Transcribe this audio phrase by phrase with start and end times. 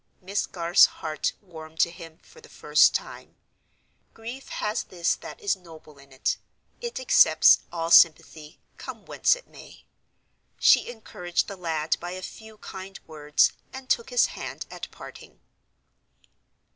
[0.19, 3.35] Miss Garth's heart warmed to him for the first time.
[4.15, 9.85] Grief has this that is noble in it—it accepts all sympathy, come whence it may.
[10.59, 15.39] She encouraged the lad by a few kind words, and took his hand at parting.